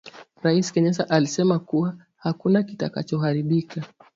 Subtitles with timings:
[0.43, 3.83] Raisi Kenyatta alisema kuwa hakuna kitakacho haribika